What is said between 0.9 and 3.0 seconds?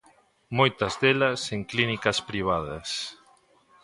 delas en clínicas privadas.